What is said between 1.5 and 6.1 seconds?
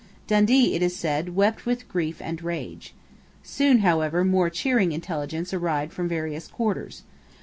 with grief and rage. Soon, however, more cheering intelligence arrived from